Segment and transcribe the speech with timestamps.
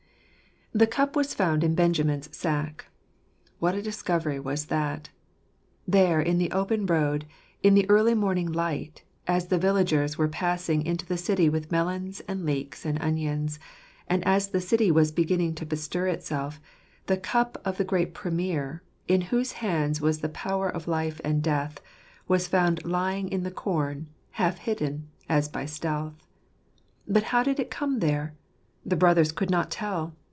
[0.73, 2.85] HE cup was found in Benjamin's sack."
[3.59, 5.09] What a discovery was that!
[5.85, 7.25] There in the open road,
[7.61, 12.21] in the early morning light, as the villagers were passing into the city with melons
[12.21, 13.59] and leeks and onions,
[14.07, 16.61] and as the city was beginning to bestir itself,
[17.07, 21.43] the cup of the great Premier, in whose hands was the power of life and
[21.43, 21.81] death,
[22.29, 26.23] was found lying in the com, half hidden, as by stealth.
[27.05, 28.35] But how did it come there?
[28.85, 30.15] The brothers could not tell.